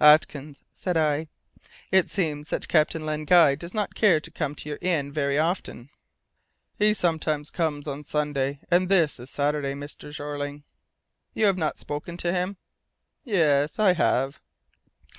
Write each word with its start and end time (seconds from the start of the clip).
"Atkins," 0.00 0.60
said 0.74 0.98
I, 0.98 1.28
"it 1.90 2.10
seems 2.10 2.50
that 2.50 2.68
Captain 2.68 3.06
Len 3.06 3.24
Guy 3.24 3.54
does 3.54 3.72
not 3.72 3.94
care 3.94 4.20
to 4.20 4.30
come 4.30 4.54
to 4.56 4.68
your 4.68 4.76
inn 4.82 5.10
very 5.10 5.38
often?" 5.38 5.88
"He 6.78 6.92
sometimes 6.92 7.50
comes 7.50 7.88
on 7.88 8.04
Sunday, 8.04 8.60
and 8.70 8.90
this 8.90 9.18
is 9.18 9.30
Saturday, 9.30 9.72
Mr. 9.72 10.12
Jeorling." 10.14 10.64
"You 11.32 11.46
have 11.46 11.56
not 11.56 11.78
spoken 11.78 12.18
to 12.18 12.34
him?" 12.34 12.58
"Yes, 13.24 13.78
I 13.78 13.94
have." 13.94 14.42